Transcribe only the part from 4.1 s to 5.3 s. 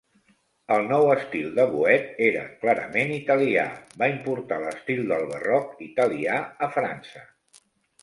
importar l"estil